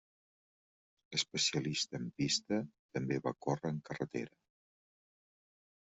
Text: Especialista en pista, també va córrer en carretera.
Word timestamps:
Especialista 1.17 2.01
en 2.01 2.09
pista, 2.21 2.61
també 2.99 3.21
va 3.29 3.37
córrer 3.47 3.75
en 3.77 3.81
carretera. 3.91 4.37